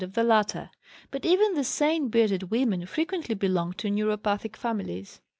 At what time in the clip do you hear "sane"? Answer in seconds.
1.63-2.07